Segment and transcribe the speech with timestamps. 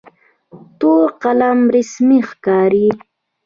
[0.79, 2.87] تور قلم رسمي ښکاري.